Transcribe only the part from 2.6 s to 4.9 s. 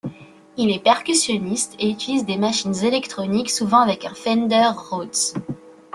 électroniques, souvent avec un Fender